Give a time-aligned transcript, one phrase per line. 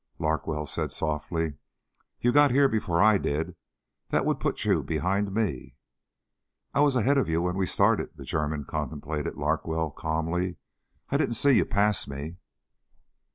[0.17, 1.57] Larkwell said softly:
[2.21, 3.55] "You got here before I did.
[4.09, 5.75] That would put you behind me."
[6.73, 10.57] "I was ahead of you when we started." The German contemplated Larkwell calmly.
[11.09, 12.37] "I didn't see you pass me."